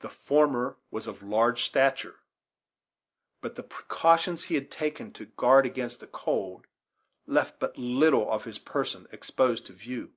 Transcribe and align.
The 0.00 0.08
former 0.08 0.78
was 0.90 1.06
of 1.06 1.20
a 1.22 1.26
large 1.26 1.62
stature; 1.64 2.20
but 3.42 3.54
the 3.54 3.62
precautions 3.62 4.44
he 4.44 4.54
had 4.54 4.70
taken 4.70 5.12
to 5.12 5.26
guard 5.26 5.66
against 5.66 6.00
the 6.00 6.06
cold 6.06 6.66
left 7.26 7.58
but 7.60 7.76
little 7.76 8.30
of 8.32 8.44
his 8.44 8.58
person 8.58 9.06
exposed 9.10 9.66
to 9.66 9.74
view. 9.74 10.14